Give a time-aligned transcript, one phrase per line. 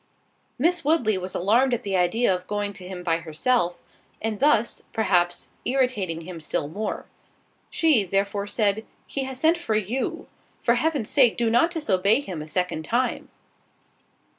[0.57, 3.77] Miss Woodley was alarmed at the idea of going to him by herself,
[4.19, 7.05] and thus, perhaps, irritating him still more:
[7.69, 10.25] she, therefore, said, "He has sent for you;
[10.63, 13.29] for heaven's sake, do not disobey him a second time."